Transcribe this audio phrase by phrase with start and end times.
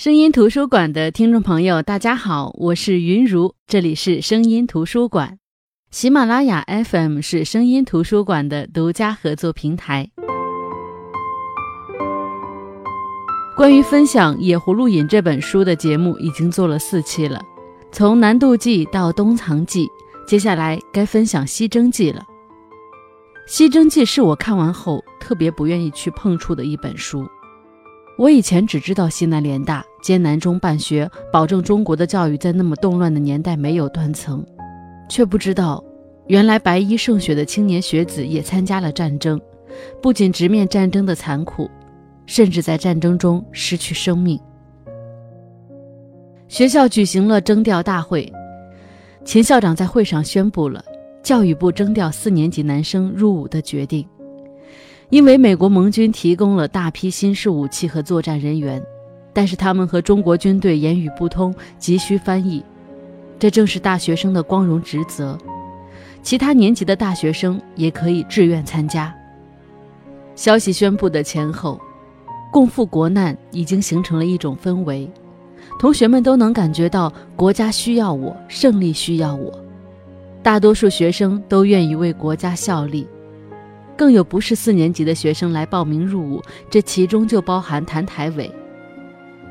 [0.00, 5.38] 声音图书馆的听众朋友，大家好，我是云如，这里是声音图书馆。
[5.90, 10.10] 喜马拉雅 FM 是声音图书馆的独家合作平台。
[13.54, 17.42] 关于分享《野葫芦引》这本书的节目已经做了四期了，
[17.92, 19.86] 从南渡记到东藏记，
[20.26, 22.24] 接下来该分享西征记了。
[23.46, 27.28] 西征记是我看完后特别不愿意去碰触的一本书。
[28.20, 34.44] 我以前只知道西南联大艰难中办学，保证中国的教育在那么动乱的年代没有断层。
[35.08, 35.82] 却不知道，
[36.26, 39.40] 原来白衣胜雪的青年学子也参加了战争，
[40.02, 41.70] 不仅直面战争的残酷，
[42.26, 44.38] 甚至在战争中失去生命。
[46.46, 48.30] 学校举行了征调大会，
[49.24, 50.84] 秦校长在会上宣布了
[51.22, 54.06] 教育部征调四年级男生入伍的决定，
[55.10, 58.80] 因为美国盟军提供了大批新式武器和作战人员，
[59.32, 62.64] 但是他们和中国军队言语不通，急需翻译。
[63.36, 65.36] 这正是大学生的光荣职责，
[66.22, 69.12] 其他年级的大学生也可以志愿参加。
[70.36, 71.80] 消息宣布的前后，
[72.52, 75.10] 共赴国难已经形成了一种氛围，
[75.80, 79.52] 同学们都能感觉到国家需要我，胜利需要我，
[80.40, 83.08] 大多数学生都愿意为国家效力，
[84.00, 88.50] 更有不是四年级的学生来报名入伍，这其中就包含谭台伟。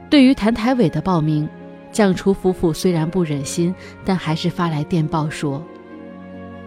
[0.09, 1.47] 对于谭台伟的报名。
[1.91, 3.73] 将初夫妇虽然不忍心，
[4.05, 5.63] 但还是发来电报说：“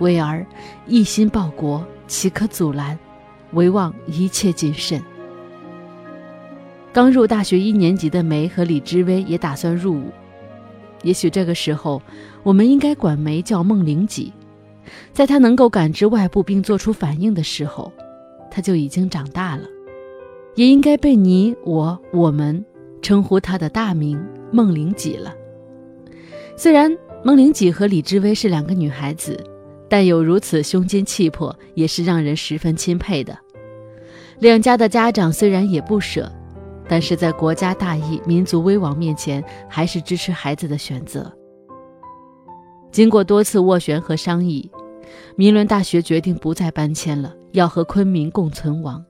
[0.00, 0.44] 伟儿
[0.86, 2.98] 一心报国，岂可阻拦？
[3.52, 5.00] 唯望一切谨慎。”
[6.92, 10.10] 刚入大学一年级的梅和李之薇也打算入伍。
[11.02, 12.02] 也许这个时候，
[12.42, 14.32] 我们应该管梅叫孟玲姐，
[15.12, 17.92] 在他能够感知外部并做出反应的时候，
[18.50, 19.64] 他就已经长大了，
[20.54, 22.64] 也应该被你我我们
[23.00, 24.22] 称呼他的大名。
[24.54, 25.34] 孟灵几了。
[26.58, 29.42] 虽然孟灵几和李之薇是两个女孩子，
[29.88, 33.34] 但有如此胸襟气魄，也是让人十分钦佩的。
[34.40, 36.30] 两家的家长虽然也不舍，
[36.86, 41.32] 但是在国家大义、民族危亡面前，还是支持孩子的选择。
[42.90, 44.70] 经过多次斡旋和商议，
[45.36, 49.04] 明伦大学决定不再搬迁了，要和昆明共存亡。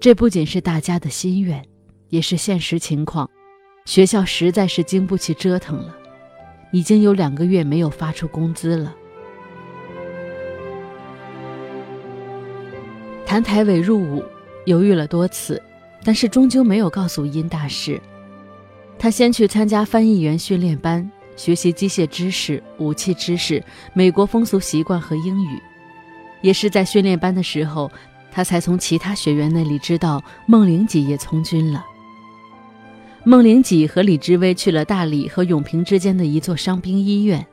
[0.00, 1.64] 这不仅是大家的心愿，
[2.08, 3.28] 也是现实情况。
[3.84, 5.94] 学校实在是经不起折腾了，
[6.72, 8.94] 已经有两个月没有发出工资了。
[13.24, 14.22] 谭台伟入伍，
[14.66, 15.60] 犹豫了多次，
[16.04, 18.00] 但是终究没有告诉殷大师。
[18.98, 23.62] 他先去参加翻译员训练班，学习机械知识、武器知识、
[23.92, 25.60] 美国风俗习惯和英语。
[26.40, 27.90] 也是在训练班的时候，
[28.30, 31.84] 他才从其他学员那里知道孟玲几也从军了。
[33.24, 37.46] 孟玲几和李之薇去了大理和永平之间的一座伤兵医院，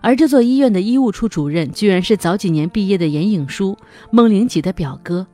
[0.00, 3.76] 而这座医院的医务处主任居然是早几年毕业的严颖书，
[4.10, 5.24] 孟玲几的表哥。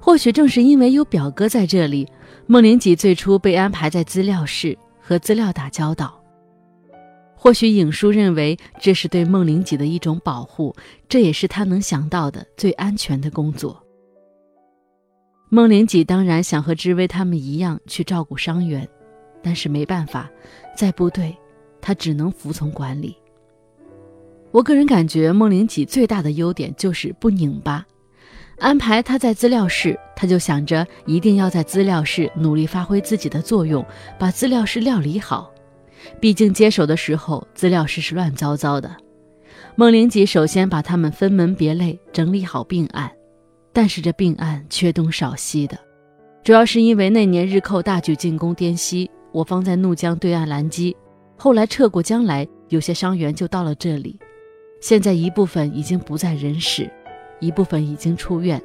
[0.00, 2.08] 或许正是因为有表哥在这里，
[2.48, 6.19] 孟玲几最初被安排在资料室和资料打交道。
[7.42, 10.76] 或许颖叔认为这是对孟玲几的一种保护，
[11.08, 13.82] 这也是他能想到的最安全的工作。
[15.48, 18.86] 孟玲几当然想和知薇他们一样去照顾伤员，
[19.42, 20.30] 但是没办法，
[20.76, 21.34] 在部队，
[21.80, 23.16] 他只能服从管理。
[24.50, 27.86] 我个人感觉孟玲几最大的优点就是不拧巴。
[28.58, 33.82] 安排他在资料室，他就想着一定要在资料室努力发挥自己的作用，
[34.18, 35.50] 把资料室料理好。
[36.20, 38.94] 毕竟接手的时候，资料室是乱糟糟的。
[39.76, 43.10] 孟灵几首先把他们分门别类整理好病案。
[43.72, 45.78] 但是这病案缺东少西的，
[46.42, 50.96] 主要是因为那年日寇大举进攻滇西，我方在怒江对岸拦击，
[51.36, 54.18] 后来撤过江来，有些伤员就到了这里。
[54.80, 56.90] 现在一部分已经不在人世，
[57.38, 58.60] 一部分已经出院。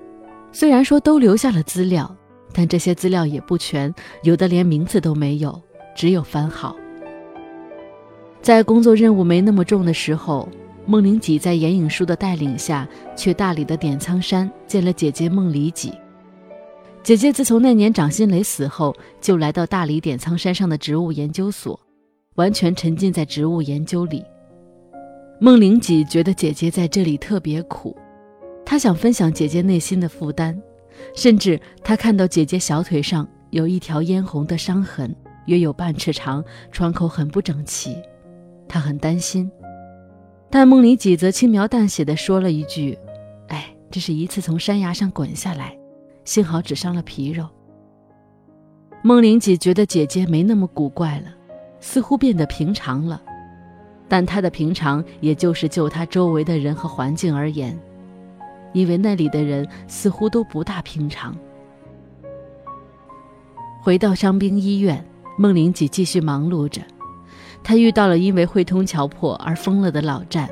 [0.51, 2.13] 虽然说都留下了资料，
[2.51, 3.93] 但这些资料也不全，
[4.23, 5.61] 有的连名字都没有，
[5.95, 6.75] 只有番号。
[8.45, 10.47] 在工作任务没那么重的时候。
[10.85, 15.91] 孟玲几在严颖书的带领下，去大理的点苍山见了姐姐孟里几。
[17.01, 21.79] 姐姐自从那年掌心雷死后，就来到大理点苍山上的植物研究所，
[22.35, 24.23] 完全沉浸在植物研究里。
[25.39, 27.97] 孟玲几觉得姐姐在这里特别苦，
[28.63, 30.55] 她想分享姐姐内心的负担，
[31.15, 35.15] 甚至她看到姐姐小腿上有一条嫣红的伤痕，
[35.47, 37.97] 约有半尺长，创口很不整齐，
[38.67, 39.51] 他很担心。
[40.49, 42.97] 但孟里几则轻描淡写的说了一句
[43.49, 45.77] ：“哎，这是一次从山崖上滚下来，
[46.23, 47.47] 幸好只伤了皮肉。”
[49.03, 51.27] 孟玲姐觉得姐姐没那么古怪了，
[51.79, 53.21] 似乎变得平常了。
[54.07, 57.77] 但她的平常，也就是就她周围的人和环境而言，
[58.73, 61.35] 因为那里的人似乎都不大平常。
[63.81, 65.05] 回到伤兵医院，
[65.37, 66.81] 孟玲姐继续忙碌着。
[67.65, 70.47] 他遇到了因为汇通桥破而疯了的老战。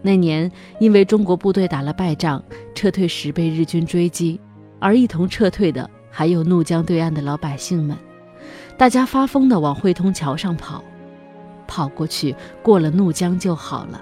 [0.00, 0.50] 那年，
[0.80, 2.42] 因为中国部队打了败仗，
[2.74, 4.40] 撤退时被日军追击，
[4.78, 7.94] 而一同撤退的还有怒江对岸的老百姓们。
[8.78, 10.82] 大家发疯地往汇通桥上跑。
[11.66, 14.00] 跑过去，过了怒江就好了。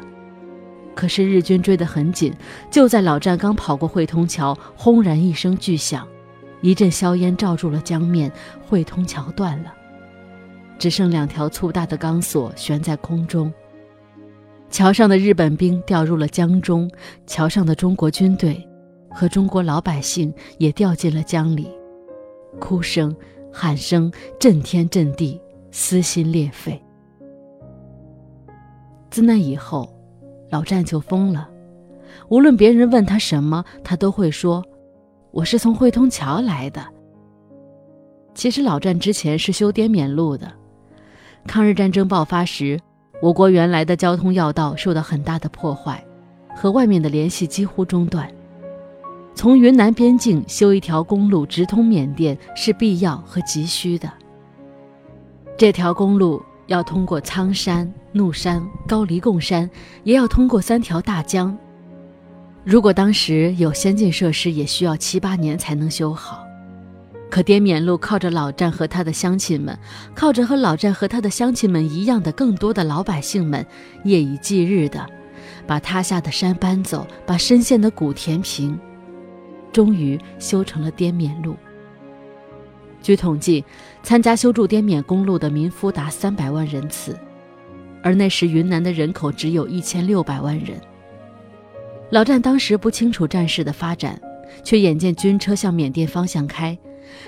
[0.95, 2.33] 可是日军追得很紧，
[2.71, 6.07] 就在老战刚跑过汇通桥，轰然一声巨响，
[6.61, 8.31] 一阵硝烟罩住了江面，
[8.69, 9.73] 汇通桥断了，
[10.83, 13.55] 只剩两条粗大的钢索悬在空中。
[14.69, 16.91] 桥上的日本兵掉入了江中，
[17.25, 18.69] 桥上的中国军队
[19.09, 21.69] 和中国老百姓也掉进了江里，
[22.59, 23.15] 哭声、
[23.53, 25.41] 喊声震天震地，
[25.71, 26.83] 撕心裂肺。
[29.09, 29.89] 自那以后，
[30.51, 31.49] 老战就疯了。
[32.29, 34.65] 无论别人问他什么，他都会说
[35.31, 36.85] ：“我是从汇通桥来的。”
[38.35, 40.53] 其实老战之前是修滇缅路的。
[41.47, 42.79] 抗日战争爆发时，
[43.21, 46.05] 我国原来的交通要道受到很大的破坏，
[46.57, 48.31] 和外面的联系几乎中断。
[49.35, 54.13] 从云南边境修一条公路直通缅甸是必要和急需的。
[55.57, 56.43] 这条公路。
[56.69, 59.69] 要通过苍山、怒山、高黎贡山，
[60.05, 61.55] 也要通过三条大江。
[62.65, 66.42] 如果当时有先进设施，也需要七八年才能修好。
[67.33, 69.79] 可滇缅路靠着老战和他的乡亲们，
[70.15, 73.67] 靠着和老战和他的乡亲们一样的更多的老百姓们，
[74.05, 75.09] 夜以继日的
[75.67, 78.79] 把塌下的山搬走，把深陷的谷填平，
[79.73, 81.57] 终于修成了滇缅路。
[83.01, 83.65] 据统计，
[84.03, 87.19] 参加修筑滇缅公路的民夫达三百万人次，
[88.03, 90.79] 而那时云南的人口只有一千六百万人。
[92.11, 94.21] 老战当时不清楚战事的发展，
[94.63, 96.79] 却眼见军车向缅甸方向开，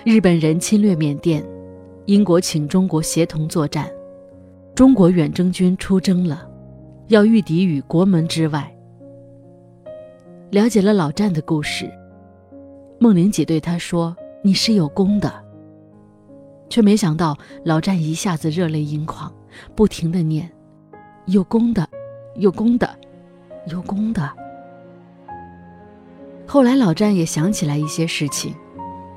[0.05, 1.45] 日本人侵略缅甸，
[2.07, 3.91] 英国请中国协同作战，
[4.75, 6.49] 中国远征军出征了，
[7.09, 8.71] 要御敌于国门之外。
[10.51, 11.91] 了解了老战的故事，
[12.99, 15.33] 孟玲姐对他说：“你是有功的。”
[16.71, 19.33] 却没想到，老战一下子热泪盈眶，
[19.75, 20.51] 不停的念
[21.27, 21.89] ：“有功的，
[22.37, 22.89] 有功的，
[23.69, 24.31] 有功的。”
[26.47, 28.55] 后来，老战也想起来一些事情，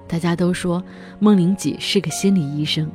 [0.07, 0.83] 大家都说
[1.19, 2.89] 孟玲几是个心理医生。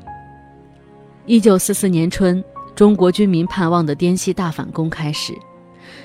[1.27, 2.43] 一九四四年春，
[2.75, 5.33] 中国军民盼望的滇西大反攻开始，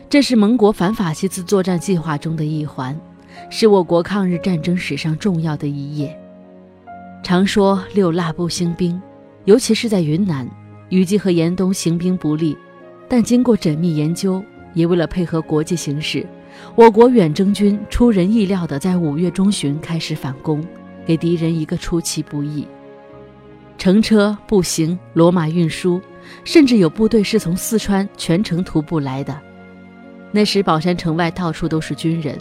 [0.09, 2.95] 这是盟国反法西斯作战计划中的一环，
[3.50, 6.15] 是我国抗日战争史上重要的一页。
[7.24, 9.01] 常说六腊不兴兵，
[9.45, 10.48] 尤其是在云南，
[10.89, 12.56] 雨季和严冬行兵不利。
[13.10, 14.44] 但经过缜密研究，
[14.74, 16.27] 也为了配合国际形势，
[16.75, 20.63] 我国远征军出人意料地在五月中旬开始反攻，
[21.07, 22.68] 给敌人一个出其不意。
[23.77, 26.01] 乘车、步行、骡马运输，
[26.44, 29.39] 甚至有部队是从四川全程徒步来的。
[30.33, 32.38] 那时宝山城外到处都是军人，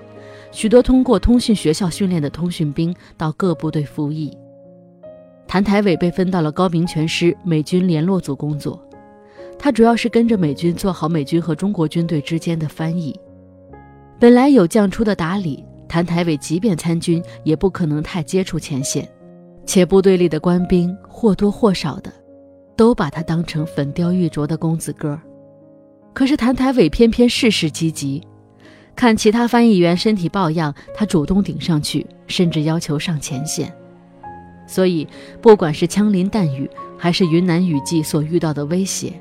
[0.50, 4.36] 许多通过通讯学校训练的通讯兵到各部队服役。
[5.46, 8.82] 谭台伟被分到了高明全师美军联络组工作，
[9.56, 13.14] 他主要是跟着美军做好美军和中国军队之间的翻译。
[14.19, 19.08] 本来有将出的打理，谭台伟即便参军，也不可能太接触前线，
[19.64, 22.12] 且部队里的官兵或多或少的，
[22.76, 25.19] 都把他当成粉雕玉琢的公子哥。
[26.12, 28.22] 可是谭台伟偏偏事事积极，
[28.94, 33.72] 看其他翻译员身体抱恙，他主动顶上去，甚至要求上前线。
[34.66, 35.06] 所以，
[35.40, 39.12] 不管是枪林弹雨，还是云南雨季所遇到的威胁，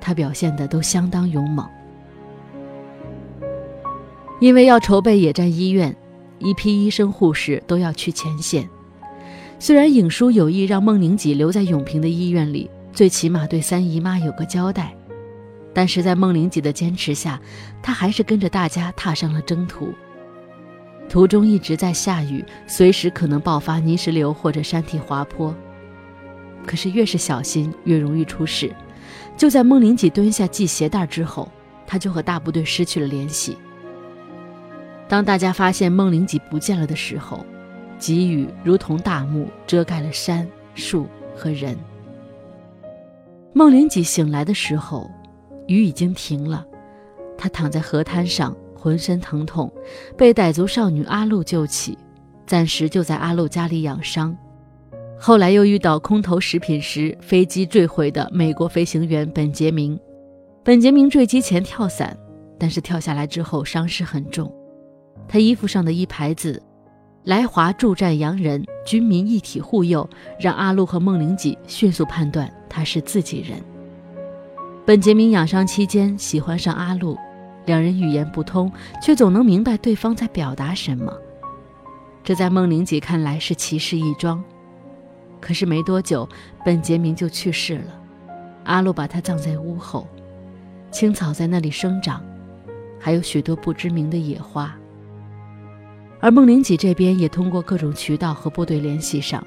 [0.00, 1.68] 他表现的都相当勇猛。
[4.40, 5.94] 因为要筹备野战医院，
[6.38, 8.68] 一批医生护士都要去前线。
[9.58, 14.96] 虽然影叔有意让孟宁几留在永平的医院里，最起码对三姨妈有个交代，
[15.74, 17.40] 但是在孟玲几的坚持下，
[17.82, 19.92] 他还是跟着大家踏上了征途。
[21.08, 25.52] 途中一直在下雨，随时可能爆发泥石流或者山体滑坡。
[26.64, 28.70] 可是越是小心，越容易出事。
[29.36, 31.50] 就在孟玲几蹲下系鞋带之后，
[31.86, 33.56] 他就和大部队失去了联系。
[35.08, 37.44] 当大家发现孟玲几不见了的时候，
[37.98, 41.76] 急雨如同大幕，遮盖了山、树和人。
[43.52, 45.10] 孟玲几醒来的时候，
[45.66, 46.64] 雨已经停了，
[47.36, 48.54] 他躺在河滩上。
[48.80, 49.68] 浑身疼痛，
[50.16, 51.98] 被傣族少女阿露救起，
[52.46, 54.34] 暂时就在阿露家里养伤。
[55.18, 59.98] 后来又遇到空投食品时飞机坠毁的美国飞行员本杰明。
[60.62, 62.16] 本杰明坠机前跳伞，
[62.56, 64.48] 但是跳下来之后伤势很重。
[65.28, 66.60] 他衣服上的一牌子
[67.24, 70.08] “来华助战洋人，军民一体护佑”，
[70.40, 73.60] 让阿禄和孟玲吉迅速判断他是自己人。
[74.86, 77.14] 本杰明养伤期间喜欢上阿禄，
[77.66, 81.12] 两人语言不通，却总能明白对方在表达什么。
[82.24, 84.42] 这在孟玲吉看来是奇事一桩。
[85.40, 86.26] 可是没多久，
[86.64, 88.00] 本杰明就去世了。
[88.64, 90.06] 阿禄把他葬在屋后，
[90.90, 92.22] 青草在那里生长，
[92.98, 94.74] 还有许多不知名的野花。
[96.20, 99.46] 而孟玲吉这边也通过各种渠道和部队联系上，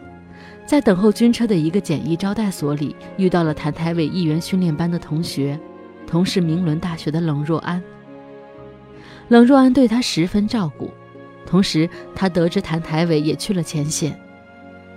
[0.65, 5.59] 在等候军车的一个简易招待所里，遇到了谭台伟议员训练班的同学，
[6.07, 7.83] 同是明伦大学的冷若安。
[9.27, 10.89] 冷若安对他十分照顾，
[11.45, 14.17] 同时他得知谭台伟也去了前线。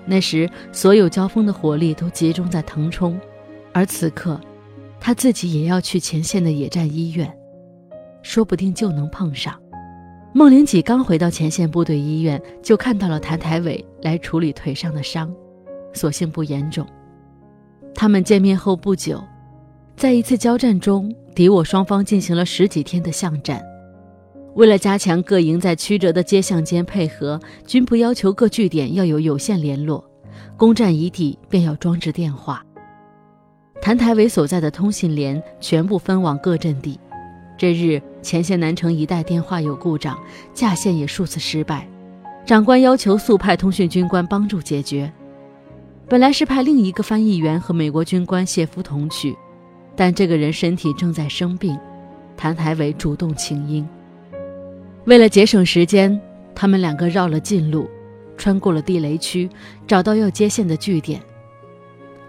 [0.07, 3.19] 那时，所有交锋的火力都集中在腾冲，
[3.73, 4.41] 而此刻，
[5.01, 7.37] 他自己也要去前线的野战医院，
[8.23, 9.59] 说不定就能碰上。
[10.37, 15.33] 孟玲吉刚回到前线部队医院，就看到了谭台伟来处理腿上的伤，
[15.93, 16.85] 所幸不严重。
[17.95, 19.23] 他们见面后不久，
[19.97, 23.63] 在一次交战中，敌我双方进行了十几天的巷战。
[24.57, 30.05] 为了加强各营在曲折的街巷间配合，军部要求各据点要有有线联络，
[30.57, 32.61] 攻占一地便要装置电话。
[33.81, 36.99] 谭台伟所在的通信连全部分往各阵地。
[37.57, 40.19] 这日前线南城一带电话有故障，
[40.53, 41.89] 架线也数次失败，
[42.45, 45.11] 长官要求速派通讯军官帮助解决。
[46.09, 49.37] 本来是派另一个翻译员和美国军官谢夫同去，
[49.95, 51.79] 但这个人身体正在生病，
[52.37, 53.87] 谭台伟主动请缨。
[55.05, 56.21] 为了节省时间，
[56.55, 57.89] 他们两个绕了近路，
[58.37, 59.49] 穿过了地雷区，
[59.87, 61.21] 找到要接线的据点。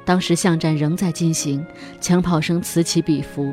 [0.05, 1.65] 当时巷战仍在进行，
[1.99, 3.51] 枪炮声此起彼伏。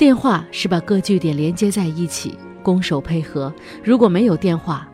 [0.00, 3.52] 电话是把各据点连接在一起，攻守配合。
[3.84, 4.88] 如果没有电话，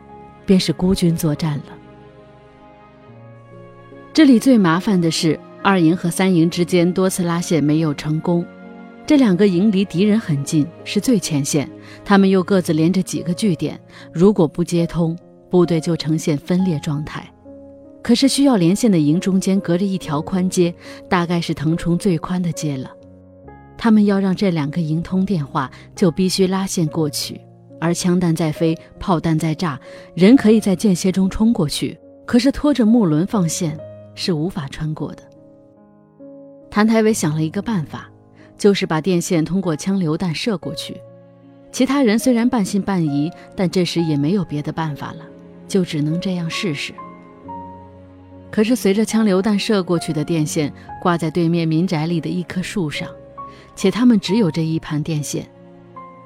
[0.44, 1.66] 便是孤军作战了。
[4.12, 8.44] 这里最麻烦的是，二营和三营之间多次拉线没有成功。
[9.06, 11.70] 这两个营离敌人很近，是最前线。
[12.04, 13.80] 他们又各自连着几个据点，
[14.12, 15.16] 如果不接通，
[15.48, 17.32] 部队就呈现分裂状态。
[18.02, 20.74] 可是需要连线的营中间隔着一条宽街，
[21.08, 22.90] 大概是腾冲最宽的街了。
[23.78, 27.40] 他们要让这两个营通电话，就必须拉线过去。
[27.80, 29.78] 而枪弹在飞，炮弹在炸，
[30.14, 33.78] 人可以在间歇中冲过去，可是拖着木轮放线
[34.14, 35.22] 是无法穿过的。
[36.70, 38.10] 谭台伟想了一个办法。
[38.58, 40.98] 就是把电线通过枪榴弹射过去，
[41.70, 45.18] 其他人虽然半信半疑，但这时也没有别的办法了，
[45.68, 46.94] 就只能这样试试。
[48.50, 53.06] 可是随着枪榴弹射过去的电线挂在对面民宅里的一棵树上，
[53.76, 55.46] 且他们只有这一盘电线，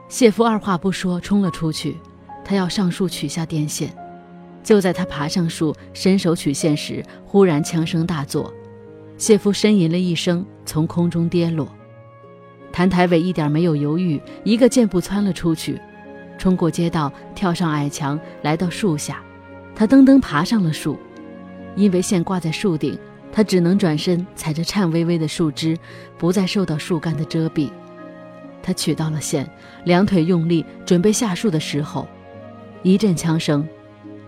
[0.08, 1.98] 谢夫二话不说冲了出去，
[2.44, 3.92] 他要上树取下电线。
[4.62, 8.52] 就在他爬上树伸手取线时，忽然枪声大作，
[9.16, 11.66] 谢夫呻吟了一声，从空中跌落。
[12.70, 15.80] 谭台伟一点没有犹豫，一个箭步窜了出去，
[16.38, 19.20] 冲过街道，跳上矮墙，来到树下。
[19.74, 20.96] 他噔噔爬上了树，
[21.74, 22.96] 因为线挂在树顶，
[23.32, 25.78] 他只能转身踩着颤巍巍的树枝，
[26.18, 27.70] 不再受到树干的遮蔽。
[28.62, 29.48] 他取到了线，
[29.84, 32.06] 两腿用力，准备下树的时候，
[32.82, 33.66] 一阵枪声，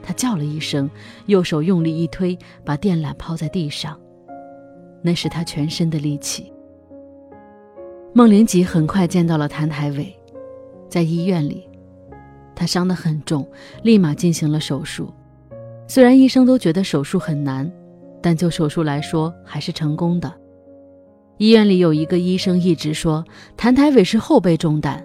[0.02, 0.90] 他叫了一声，
[1.26, 3.98] 右手用力一推，把电缆抛在地上，
[5.02, 6.52] 那是他全身的力气。
[8.14, 10.14] 孟玲吉很快见到了谭台伟，
[10.88, 11.68] 在医院里，
[12.54, 13.46] 他伤得很重，
[13.82, 15.12] 立马进行了手术。
[15.86, 17.70] 虽然医生都觉得手术很难，
[18.22, 20.32] 但就手术来说还是成功的。
[21.38, 23.24] 医院里有一个医生一直说
[23.56, 25.04] 谭台伟是后背中弹，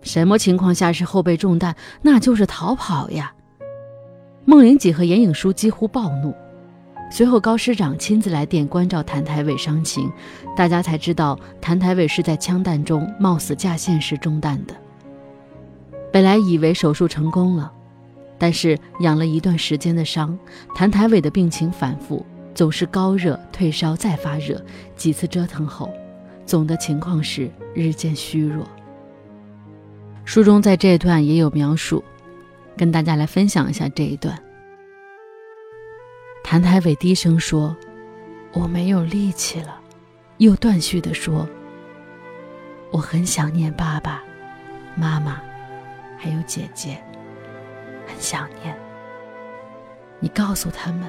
[0.00, 1.76] 什么情况下是后背中弹？
[2.00, 3.34] 那就是逃跑呀！
[4.44, 6.34] 孟玲吉和严影书几乎暴怒。
[7.08, 10.10] 随后，高师长亲自来电关照谭台伟伤情，
[10.56, 14.74] 大家才知道谭台伟是在枪弹中冒死架线时中弹的。
[16.12, 17.70] 本来以为手术成功了，
[18.38, 20.36] 但是养了一段时间的伤，
[20.74, 24.60] 谭台伟的病情反复，总是高热退烧再发热，
[24.96, 25.92] 几次折腾后，
[26.46, 28.66] 总的情况是日渐虚弱。
[30.24, 32.02] 书中在这段也有描述，
[32.74, 34.42] 跟大家来分享一下这一段。
[36.42, 37.76] 谭台伟低声说
[38.54, 39.78] ：“我没有力气了。”
[40.38, 41.46] 又断续地说
[42.90, 44.24] ：“我很想念爸爸
[44.94, 45.42] 妈妈，
[46.16, 46.96] 还有姐姐，
[48.06, 48.74] 很想念。
[50.20, 51.02] 你告诉他们，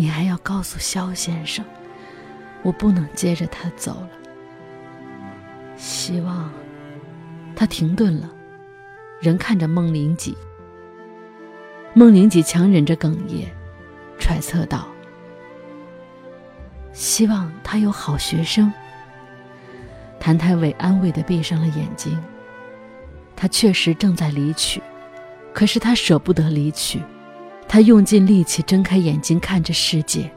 [0.00, 1.64] 你还要告诉肖先生，
[2.62, 4.10] 我不能接着他走了。
[5.76, 6.48] 希望。
[7.56, 8.30] 他停顿了，
[9.20, 10.38] 仍看着孟玲吉。
[11.94, 13.48] 孟玲吉强忍着哽咽，
[14.20, 14.86] 揣测道
[16.94, 18.72] ：“希望他有好学生。”
[20.20, 22.16] 谭太伟安慰的闭上了眼睛。
[23.34, 24.80] 他确实正在离去，
[25.52, 27.02] 可是他舍不得离去。
[27.68, 30.28] 他用尽力气睁开眼睛看着世界。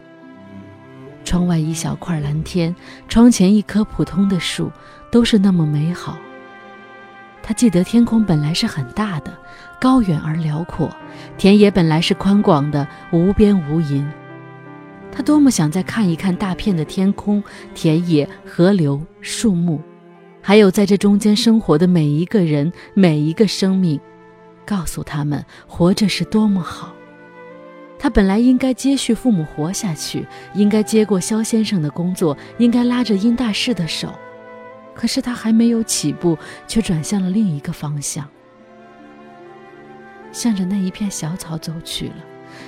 [1.24, 2.76] 窗外一小块蓝天，
[3.08, 4.70] 窗前一棵普通的树，
[5.10, 6.18] 都是那么美好。
[7.42, 9.36] 他记得天空本来是很大的，
[9.80, 10.90] 高远而辽阔；
[11.38, 14.06] 田野本来是宽广的，无边无垠。
[15.12, 19.82] 他多么想再看一看大片的天空、田野、河流、树木，
[20.42, 24.00] 还有在这中间生活的每一个人、每一个生命，
[24.66, 26.94] 告诉他们活着是多么好。
[28.02, 34.12] 他本来应该接续父母活下去，应该接过肖先生的工作，应该拉着殷大师的手。
[34.96, 36.36] 可是他还没有起步，
[36.68, 38.28] 却转向了另一个方向，
[40.32, 42.16] 向着那一片小草走去了，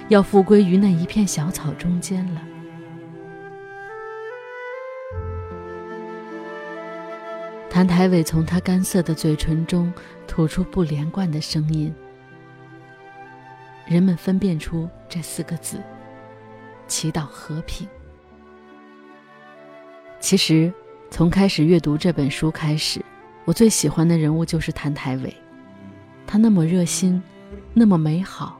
[0.07, 2.41] 要复归于那一片小草中间了。
[7.71, 9.91] 谭台伟从他干涩的嘴唇中
[10.27, 11.91] 吐出不连贯的声音，
[13.85, 15.81] 人们分辨出这四个字：
[16.87, 17.87] 祈祷和平。
[20.19, 20.73] 其实。
[21.11, 22.99] 从开始阅读这本书开始，
[23.45, 25.31] 我最喜欢的人物就是谭台伟。
[26.25, 27.21] 他那么热心，
[27.71, 28.59] 那么美好。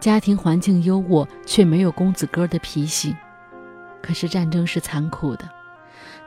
[0.00, 3.14] 家庭环境优渥，却没有公子哥的脾性。
[4.00, 5.46] 可是战争是残酷的，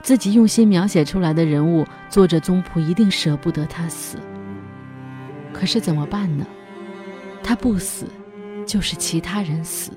[0.04, 4.20] 自己用心描写出来的人物，作者宗璞一定舍不得他死。
[5.52, 6.46] 可是怎么办呢？
[7.44, 8.06] 他不死，
[8.66, 9.92] 就是其他人死。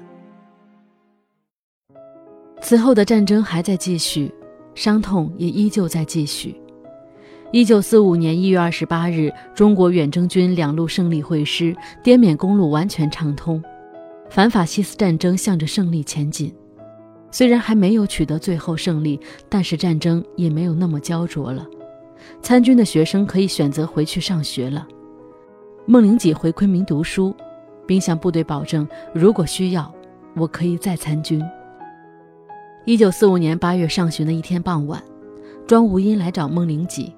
[2.60, 4.32] 此后的战争还在继续。
[4.74, 6.60] 伤痛也依旧在继续。
[7.52, 13.62] 一九四五年一月二十八日，中国远征军两路胜利会师，滇缅公路完全畅通，
[14.28, 16.52] 反法西斯战争向着胜利前进。
[17.30, 21.64] 虽然还没有取得最后胜利，但是战争也没有那么焦灼了。
[22.42, 24.85] 参军的学生可以选择回去上学了。
[25.87, 27.37] 孟玲姐回昆明读书，
[27.87, 29.92] 并向部队保证，如果需要，
[30.35, 31.44] 我可以再参军。
[32.87, 35.03] 一九四五年八月上旬的一天傍晚，
[35.66, 37.14] 庄无因来找孟玲吉，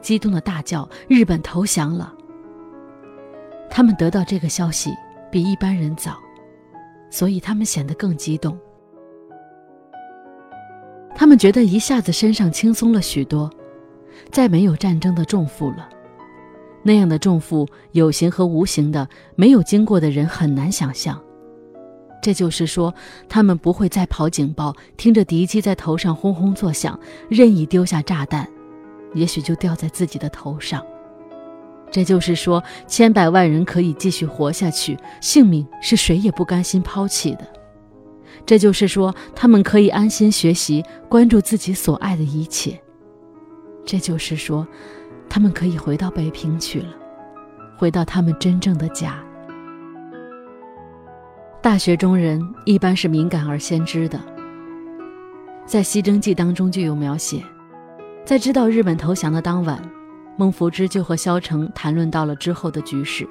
[0.00, 2.14] 激动的大叫：“日本投降了！”
[3.68, 4.92] 他们得到这个消息
[5.28, 6.16] 比一般人早，
[7.10, 8.56] 所以他们显得更激动。
[11.12, 13.50] 他们觉得一下子身上轻松了许多，
[14.30, 15.88] 再没有战争的重负了。
[16.82, 21.20] 那样的重负，有形和无形的，没有经过的人很难想象。
[22.22, 22.92] 这就是说，
[23.28, 28.48] 他们不会再跑警报，听着敌机在头上轰轰作响，任意丢下炸弹，
[29.14, 30.84] 也许就掉在自己的头上。
[31.88, 37.46] 这就是说，千百万人可以继续活下去，性命是谁也不甘心抛弃的。
[38.44, 42.80] 这就是说，他们可以安心学习，关注自己所爱的一切。
[43.84, 44.66] 这就是说，
[45.36, 46.88] 他们可以回到北平去了，
[47.76, 49.22] 回到他们真正的家。
[51.60, 54.18] 大学中人一般是敏感而先知的，
[55.66, 57.44] 在《西征记》当中就有描写，
[58.24, 59.78] 在知道日本投降的当晚，
[60.38, 63.28] 孟福之就和萧成谈论到了之后的局势。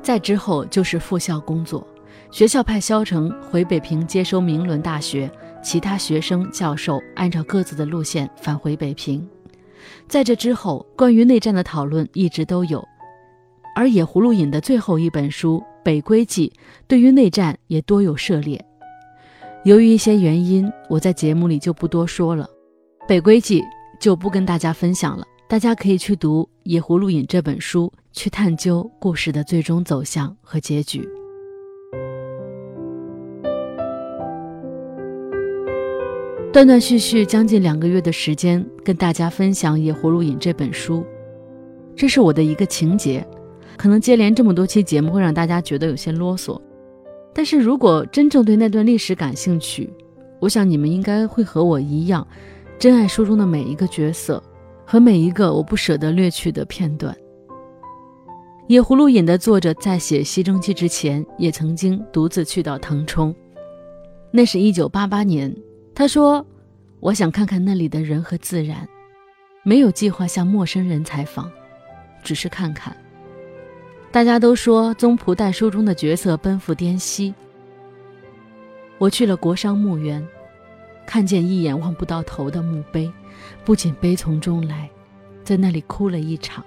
[0.00, 1.86] 再之后就是复校工作，
[2.30, 5.30] 学校派萧成回北平接收明伦大学，
[5.62, 9.28] 其他学生教授按照各自的路线返回北平。
[10.08, 12.86] 在这之后，关于内战的讨论一直都有，
[13.74, 15.62] 而野葫芦引的最后一本书。
[15.88, 16.52] 《北归记》
[16.88, 18.60] 对于内战也多有涉猎，
[19.64, 22.44] 由于一些原因，我在节目里就不多说了，
[23.06, 23.60] 《北归记》
[24.00, 25.24] 就不跟大家分享了。
[25.48, 31.08] 大家可以去读《野葫芦引》这本书，去探究故事的最终走向和结局。
[36.56, 41.04] 断断续续将近两个月的时间，跟大家分享《野葫芦引》这本书，
[41.94, 43.22] 这是我的一个情节。
[43.76, 46.58] 可能接连这么多期节目会让大家觉得有些啰嗦，
[47.34, 49.92] 但是如果真正对那段历史感兴趣，
[50.40, 52.26] 我想你们应该会和我一样，
[52.78, 54.42] 珍爱书中的每一个角色
[54.86, 57.14] 和每一个我不舍得略去的片段。
[58.68, 63.34] 《野葫芦引》的作者在写《西征记》之前，也曾经独自去到腾冲，
[64.30, 65.54] 那是一九八八年。
[65.98, 66.46] 他说
[67.00, 68.86] ：“我想看看那里的人和自然，
[69.62, 71.50] 没有计划向陌生人采访，
[72.22, 72.94] 只是看看。”
[74.12, 77.34] 大家都说宗璞带书中的角色奔赴滇西，
[78.98, 80.22] 我去了国殇墓园，
[81.06, 83.10] 看见一眼望不到头的墓碑，
[83.64, 84.90] 不仅悲从中来，
[85.44, 86.62] 在那里哭了一场。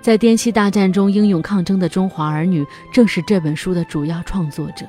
[0.00, 4.86] 在滇西大战中英勇抗争的中华儿女，正是这本书的主要创作者。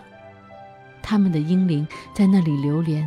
[1.01, 3.06] 他们的英灵在那里流连。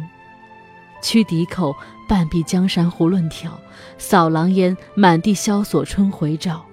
[1.03, 1.75] 驱敌口，
[2.09, 3.51] 半壁江山胡论挑；
[3.99, 6.65] 扫狼烟，满地萧索春回照。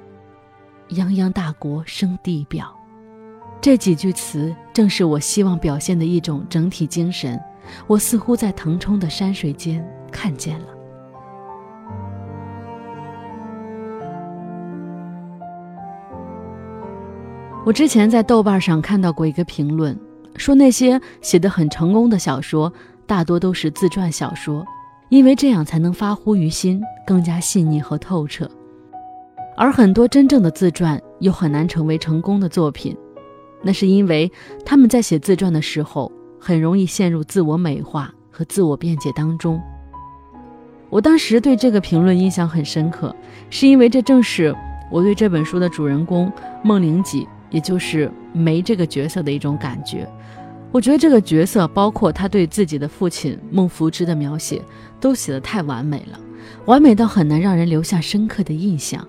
[0.89, 2.73] 泱泱大国生地表。
[3.62, 7.39] 这几句词正是我希望表现的一种整体精神。
[7.88, 10.65] 我似乎在腾冲的山水间看见了。
[17.65, 19.97] 我之前在豆瓣上看到过一个评论，
[20.36, 22.71] 说那些写得很成功的小说，
[23.06, 24.66] 大多都是自传小说，
[25.10, 28.50] 因为这样才能发乎于心，更加细腻和透彻。
[29.56, 32.98] 而很多真正的自传又很难成为成功的作品，
[33.62, 34.32] 那是因为
[34.66, 39.62] 他们在写自传的时候，很容易陷入自我美化和自我辩解当中。
[40.89, 43.16] 我当时对这个评论印象很深刻，
[43.50, 44.56] 是因为这正是
[44.92, 46.32] 我对这本书的主人公
[46.63, 47.28] 孟玲己。
[47.52, 50.10] 也就是梅这个角色的一种感觉，
[50.73, 54.59] 我觉得这个角色包括他对自己的父亲孟福之的描写，
[54.99, 56.19] 都写得太完美了，
[56.65, 59.07] 完美到很难让人留下深刻的印象。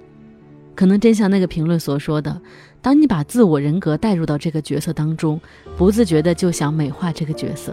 [0.75, 2.39] 可能真像那个评论所说的，
[2.83, 5.41] 当你把自我人格带入到这个角色当中，
[5.75, 7.73] 不自觉的就想美化这个角色。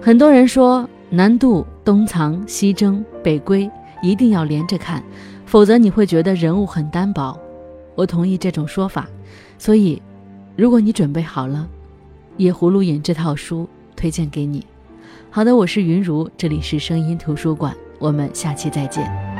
[0.00, 3.70] 很多人说南渡、东藏、西征、北归
[4.02, 5.00] 一定要连着看，
[5.46, 7.38] 否则你会觉得人物很单薄。
[7.94, 9.06] 我同意这种说法，
[9.58, 10.02] 所以，
[10.56, 11.68] 如果你准备好了，
[12.36, 14.64] 《野葫芦引》这套书推荐给你。
[15.30, 19.31] 好的，我是云如，这里是声音图书馆，我们下期再见。